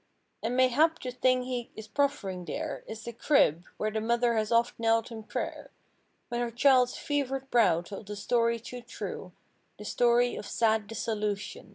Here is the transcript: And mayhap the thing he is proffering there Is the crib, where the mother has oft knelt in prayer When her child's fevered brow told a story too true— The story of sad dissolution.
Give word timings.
And 0.41 0.57
mayhap 0.57 0.97
the 0.99 1.11
thing 1.11 1.43
he 1.43 1.69
is 1.75 1.87
proffering 1.87 2.45
there 2.45 2.83
Is 2.87 3.03
the 3.03 3.13
crib, 3.13 3.65
where 3.77 3.91
the 3.91 4.01
mother 4.01 4.33
has 4.33 4.51
oft 4.51 4.79
knelt 4.79 5.11
in 5.11 5.21
prayer 5.21 5.69
When 6.29 6.41
her 6.41 6.49
child's 6.49 6.97
fevered 6.97 7.51
brow 7.51 7.81
told 7.81 8.09
a 8.09 8.15
story 8.15 8.59
too 8.59 8.81
true— 8.81 9.31
The 9.77 9.85
story 9.85 10.35
of 10.37 10.47
sad 10.47 10.87
dissolution. 10.87 11.69